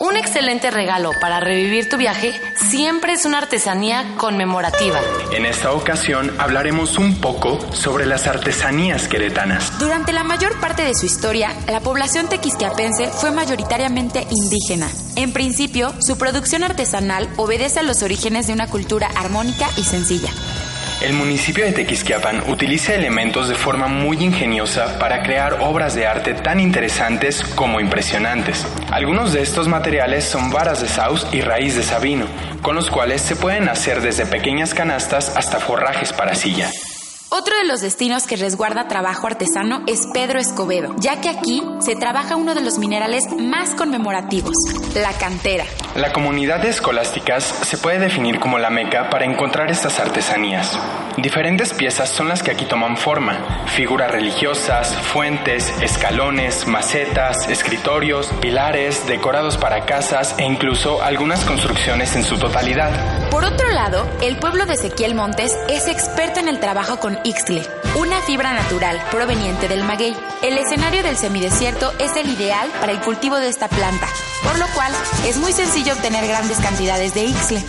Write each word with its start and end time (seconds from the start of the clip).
Un 0.00 0.16
excelente 0.16 0.70
regalo 0.70 1.12
para 1.20 1.38
revivir 1.40 1.88
tu 1.88 1.96
viaje 1.96 2.32
siempre 2.56 3.12
es 3.12 3.24
una 3.24 3.38
artesanía 3.38 4.04
conmemorativa. 4.16 5.00
En 5.32 5.46
esta 5.46 5.72
ocasión 5.72 6.34
hablaremos 6.38 6.98
un 6.98 7.20
poco 7.20 7.60
sobre 7.72 8.04
las 8.04 8.26
artesanías 8.26 9.06
queretanas. 9.06 9.78
Durante 9.78 10.12
la 10.12 10.24
mayor 10.24 10.58
parte 10.58 10.82
de 10.82 10.94
su 10.94 11.06
historia, 11.06 11.52
la 11.68 11.80
población 11.80 12.28
tequisquiapense 12.28 13.08
fue 13.08 13.30
mayoritariamente 13.30 14.26
indígena. 14.30 14.88
En 15.16 15.32
principio, 15.32 15.94
su 16.00 16.18
producción 16.18 16.64
artesanal 16.64 17.28
obedece 17.36 17.80
a 17.80 17.84
los 17.84 18.02
orígenes 18.02 18.48
de 18.48 18.52
una 18.52 18.66
cultura 18.66 19.08
armónica 19.14 19.68
y 19.76 19.84
sencilla. 19.84 20.30
El 21.04 21.12
municipio 21.12 21.66
de 21.66 21.72
Tequisquiapan 21.72 22.50
utiliza 22.50 22.94
elementos 22.94 23.46
de 23.50 23.54
forma 23.54 23.88
muy 23.88 24.24
ingeniosa 24.24 24.98
para 24.98 25.22
crear 25.22 25.58
obras 25.60 25.94
de 25.94 26.06
arte 26.06 26.32
tan 26.32 26.60
interesantes 26.60 27.44
como 27.44 27.78
impresionantes. 27.78 28.66
Algunos 28.90 29.34
de 29.34 29.42
estos 29.42 29.68
materiales 29.68 30.24
son 30.24 30.48
varas 30.48 30.80
de 30.80 30.88
saus 30.88 31.26
y 31.30 31.42
raíz 31.42 31.76
de 31.76 31.82
sabino, 31.82 32.24
con 32.62 32.74
los 32.74 32.88
cuales 32.88 33.20
se 33.20 33.36
pueden 33.36 33.68
hacer 33.68 34.00
desde 34.00 34.24
pequeñas 34.24 34.72
canastas 34.72 35.36
hasta 35.36 35.60
forrajes 35.60 36.14
para 36.14 36.34
silla. 36.34 36.70
Otro 37.28 37.54
de 37.54 37.64
los 37.64 37.82
destinos 37.82 38.26
que 38.26 38.36
resguarda 38.36 38.88
trabajo 38.88 39.26
artesano 39.26 39.82
es 39.86 40.06
Pedro 40.14 40.38
Escobedo, 40.38 40.96
ya 41.00 41.20
que 41.20 41.28
aquí 41.28 41.62
se 41.80 41.96
trabaja 41.96 42.36
uno 42.36 42.54
de 42.54 42.62
los 42.62 42.78
minerales 42.78 43.24
más 43.38 43.72
conmemorativos, 43.72 44.54
la 44.94 45.12
cantera. 45.12 45.66
La 45.94 46.12
comunidad 46.12 46.58
de 46.58 46.70
escolásticas 46.70 47.44
se 47.44 47.78
puede 47.78 48.00
definir 48.00 48.40
como 48.40 48.58
la 48.58 48.68
meca 48.68 49.10
para 49.10 49.26
encontrar 49.26 49.70
estas 49.70 50.00
artesanías. 50.00 50.76
Diferentes 51.18 51.72
piezas 51.72 52.08
son 52.08 52.28
las 52.28 52.42
que 52.42 52.50
aquí 52.50 52.64
toman 52.64 52.96
forma, 52.96 53.64
figuras 53.66 54.10
religiosas, 54.10 54.92
fuentes, 54.92 55.72
escalones, 55.80 56.66
macetas, 56.66 57.48
escritorios, 57.48 58.26
pilares, 58.40 59.06
decorados 59.06 59.56
para 59.56 59.86
casas 59.86 60.34
e 60.36 60.42
incluso 60.42 61.00
algunas 61.00 61.44
construcciones 61.44 62.16
en 62.16 62.24
su 62.24 62.40
totalidad. 62.40 62.90
Por 63.30 63.44
otro 63.44 63.70
lado, 63.70 64.04
el 64.20 64.36
pueblo 64.36 64.66
de 64.66 64.74
Ezequiel 64.74 65.14
Montes 65.14 65.56
es 65.68 65.86
experto 65.86 66.40
en 66.40 66.48
el 66.48 66.58
trabajo 66.58 66.98
con 66.98 67.20
ixtle, 67.22 67.62
una 67.94 68.20
fibra 68.22 68.52
natural 68.52 69.00
proveniente 69.12 69.68
del 69.68 69.84
maguey. 69.84 70.16
El 70.42 70.58
escenario 70.58 71.04
del 71.04 71.16
semidesierto 71.16 71.92
es 72.00 72.16
el 72.16 72.28
ideal 72.28 72.68
para 72.80 72.90
el 72.90 72.98
cultivo 72.98 73.36
de 73.36 73.48
esta 73.48 73.68
planta, 73.68 74.08
por 74.44 74.58
lo 74.58 74.66
cual 74.68 74.92
es 75.26 75.38
muy 75.38 75.52
sencillo 75.52 75.94
obtener 75.94 76.26
grandes 76.28 76.58
cantidades 76.58 77.14
de 77.14 77.24
ixtle. 77.24 77.62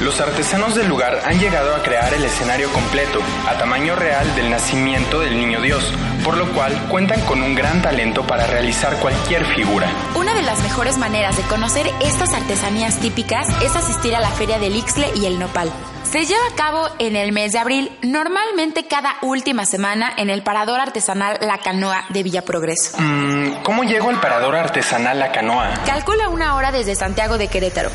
Los 0.00 0.20
artesanos 0.20 0.74
del 0.74 0.88
lugar 0.88 1.20
han 1.24 1.38
llegado 1.38 1.74
a 1.74 1.82
crear 1.82 2.14
el 2.14 2.24
escenario 2.24 2.72
completo, 2.72 3.20
a 3.48 3.58
tamaño 3.58 3.96
real 3.96 4.34
del 4.34 4.50
nacimiento 4.50 5.20
del 5.20 5.36
niño 5.38 5.60
Dios, 5.60 5.92
por 6.24 6.36
lo 6.36 6.50
cual 6.52 6.72
cuentan 6.88 7.20
con 7.22 7.42
un 7.42 7.54
gran 7.54 7.82
talento 7.82 8.26
para 8.26 8.46
realizar 8.46 8.96
cualquier 8.96 9.44
figura. 9.54 9.90
Una 10.14 10.34
de 10.34 10.42
las 10.42 10.62
mejores 10.62 10.96
maneras 10.96 11.36
de 11.36 11.42
conocer 11.42 11.90
estas 12.00 12.32
artesanías 12.32 12.98
típicas 12.98 13.46
es 13.62 13.76
asistir 13.76 14.14
a 14.14 14.20
la 14.20 14.30
Feria 14.30 14.58
del 14.58 14.76
Ixtle 14.76 15.10
y 15.16 15.26
el 15.26 15.38
Nopal. 15.38 15.70
Se 16.10 16.24
lleva 16.26 16.44
a 16.52 16.56
cabo 16.56 16.88
en 16.98 17.14
el 17.14 17.30
mes 17.30 17.52
de 17.52 17.60
abril, 17.60 17.96
normalmente 18.02 18.84
cada 18.88 19.14
última 19.22 19.64
semana 19.64 20.12
en 20.16 20.28
el 20.28 20.42
parador 20.42 20.80
artesanal 20.80 21.38
La 21.40 21.58
Canoa 21.58 22.04
de 22.08 22.24
Villa 22.24 22.42
Progreso. 22.42 22.96
Mm, 22.98 23.62
¿Cómo 23.62 23.84
llego 23.84 24.10
al 24.10 24.20
parador 24.20 24.56
artesanal 24.56 25.20
La 25.20 25.30
Canoa? 25.30 25.70
Calcula 25.86 26.28
una 26.28 26.56
hora 26.56 26.72
desde 26.72 26.96
Santiago 26.96 27.38
de 27.38 27.46
Querétaro. 27.46 27.90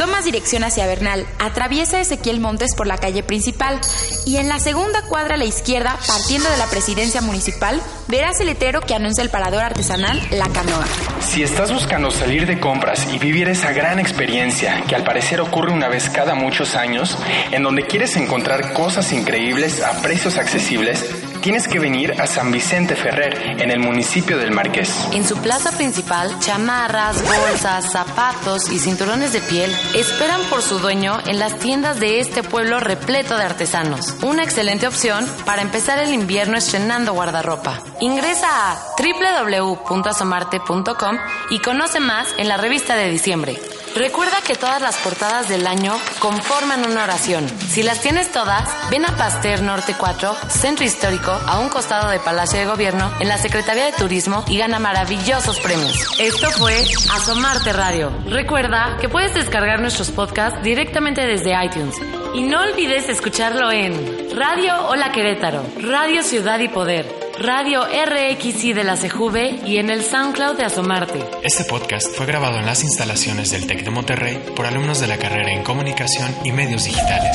Tomas 0.00 0.24
dirección 0.24 0.64
hacia 0.64 0.86
Bernal, 0.86 1.26
atraviesa 1.38 2.00
Ezequiel 2.00 2.40
Montes 2.40 2.74
por 2.74 2.86
la 2.86 2.96
calle 2.96 3.22
principal 3.22 3.78
y 4.24 4.38
en 4.38 4.48
la 4.48 4.58
segunda 4.58 5.02
cuadra 5.02 5.34
a 5.34 5.36
la 5.36 5.44
izquierda, 5.44 5.98
partiendo 6.06 6.48
de 6.48 6.56
la 6.56 6.64
presidencia 6.68 7.20
municipal, 7.20 7.78
verás 8.08 8.40
el 8.40 8.46
letrero 8.46 8.80
que 8.80 8.94
anuncia 8.94 9.22
el 9.22 9.28
parador 9.28 9.62
artesanal 9.62 10.18
La 10.30 10.48
Canoa. 10.48 10.86
Si 11.20 11.42
estás 11.42 11.70
buscando 11.70 12.10
salir 12.10 12.46
de 12.46 12.58
compras 12.58 13.06
y 13.12 13.18
vivir 13.18 13.50
esa 13.50 13.72
gran 13.72 13.98
experiencia 13.98 14.82
que 14.88 14.94
al 14.94 15.04
parecer 15.04 15.38
ocurre 15.42 15.70
una 15.70 15.88
vez 15.88 16.08
cada 16.08 16.34
muchos 16.34 16.76
años, 16.76 17.18
en 17.50 17.62
donde 17.62 17.86
quieres 17.86 18.16
encontrar 18.16 18.72
cosas 18.72 19.12
increíbles 19.12 19.82
a 19.82 20.00
precios 20.00 20.38
accesibles, 20.38 21.04
tienes 21.40 21.68
que 21.68 21.78
venir 21.78 22.20
a 22.20 22.26
San 22.26 22.52
Vicente 22.52 22.94
Ferrer, 22.94 23.60
en 23.60 23.70
el 23.70 23.78
municipio 23.78 24.36
del 24.38 24.52
Marqués. 24.52 25.08
En 25.12 25.26
su 25.26 25.36
plaza 25.38 25.72
principal, 25.72 26.38
chamarras, 26.40 27.22
bolsas, 27.22 27.90
zapatos 27.90 28.70
y 28.70 28.78
cinturones 28.78 29.32
de 29.32 29.40
piel 29.40 29.74
esperan 29.94 30.42
por 30.50 30.60
su 30.62 30.78
dueño 30.78 31.18
en 31.26 31.38
las 31.38 31.58
tiendas 31.58 31.98
de 32.00 32.20
este 32.20 32.42
pueblo 32.42 32.80
repleto 32.80 33.36
de 33.36 33.44
artesanos. 33.44 34.16
Una 34.22 34.42
excelente 34.42 34.86
opción 34.86 35.26
para 35.44 35.62
empezar 35.62 35.98
el 35.98 36.12
invierno 36.12 36.56
estrenando 36.56 37.14
guardarropa. 37.14 37.80
Ingresa 38.00 38.72
a 38.72 38.78
www.asomarte.com 38.98 41.16
y 41.50 41.58
conoce 41.60 42.00
más 42.00 42.28
en 42.38 42.48
la 42.48 42.56
revista 42.56 42.96
de 42.96 43.10
diciembre. 43.10 43.58
Recuerda 43.94 44.36
que 44.46 44.54
todas 44.54 44.80
las 44.80 44.96
portadas 44.98 45.48
del 45.48 45.66
año 45.66 45.98
conforman 46.20 46.84
una 46.84 47.04
oración. 47.04 47.48
Si 47.68 47.82
las 47.82 48.00
tienes 48.00 48.30
todas, 48.30 48.68
ven 48.90 49.04
a 49.04 49.16
Pasteur 49.16 49.62
Norte 49.62 49.94
4, 49.98 50.36
Centro 50.48 50.84
Histórico, 50.84 51.32
a 51.32 51.58
un 51.58 51.68
costado 51.68 52.08
de 52.10 52.20
Palacio 52.20 52.58
de 52.60 52.66
Gobierno, 52.66 53.10
en 53.20 53.28
la 53.28 53.38
Secretaría 53.38 53.86
de 53.86 53.92
Turismo 53.92 54.44
y 54.46 54.58
gana 54.58 54.78
maravillosos 54.78 55.58
premios. 55.60 56.18
Esto 56.20 56.50
fue 56.52 56.84
Asomarte 57.12 57.72
Radio. 57.72 58.12
Recuerda 58.26 58.96
que 59.00 59.08
puedes 59.08 59.34
descargar 59.34 59.80
nuestros 59.80 60.10
podcasts 60.10 60.62
directamente 60.62 61.26
desde 61.26 61.52
iTunes. 61.64 61.96
Y 62.32 62.42
no 62.42 62.62
olvides 62.62 63.08
escucharlo 63.08 63.72
en 63.72 64.30
Radio 64.36 64.86
Hola 64.86 65.10
Querétaro, 65.10 65.64
Radio 65.80 66.22
Ciudad 66.22 66.60
y 66.60 66.68
Poder. 66.68 67.19
Radio 67.42 67.86
RXI 67.86 68.74
de 68.74 68.84
la 68.84 68.96
CJV 68.96 69.66
y 69.66 69.78
en 69.78 69.88
el 69.88 70.04
SoundCloud 70.04 70.58
de 70.58 70.64
Asomarte. 70.64 71.24
Este 71.42 71.64
podcast 71.64 72.14
fue 72.14 72.26
grabado 72.26 72.58
en 72.58 72.66
las 72.66 72.84
instalaciones 72.84 73.50
del 73.50 73.66
TEC 73.66 73.82
de 73.82 73.90
Monterrey 73.90 74.38
por 74.54 74.66
alumnos 74.66 75.00
de 75.00 75.06
la 75.06 75.16
carrera 75.16 75.50
en 75.50 75.62
Comunicación 75.62 76.30
y 76.44 76.52
Medios 76.52 76.84
Digitales. 76.84 77.34